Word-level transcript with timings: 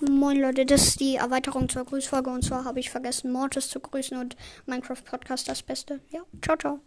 Moin 0.00 0.40
Leute, 0.40 0.64
das 0.64 0.88
ist 0.88 1.00
die 1.00 1.16
Erweiterung 1.16 1.68
zur 1.68 1.84
Grüßfolge 1.84 2.30
und 2.30 2.44
zwar 2.44 2.64
habe 2.64 2.78
ich 2.78 2.88
vergessen, 2.88 3.32
Mortis 3.32 3.68
zu 3.68 3.80
grüßen 3.80 4.16
und 4.16 4.36
Minecraft 4.66 5.02
Podcast 5.04 5.48
das 5.48 5.62
Beste. 5.62 6.00
Ja, 6.10 6.20
ciao, 6.40 6.56
ciao. 6.56 6.80